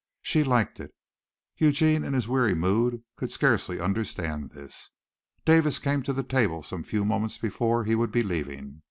She 0.23 0.43
liked 0.43 0.79
it. 0.79 0.95
Eugene 1.57 2.03
in 2.03 2.13
his 2.13 2.27
weary 2.27 2.55
mood 2.55 3.03
could 3.17 3.31
scarcely 3.31 3.79
understand 3.79 4.49
this. 4.49 4.89
Davis 5.45 5.77
came 5.77 6.01
to 6.01 6.11
the 6.11 6.23
table 6.23 6.63
some 6.63 6.81
few 6.81 7.05
moments 7.05 7.37
before 7.37 7.83
he 7.83 7.93
would 7.93 8.11
be 8.11 8.23
leaving. 8.23 8.79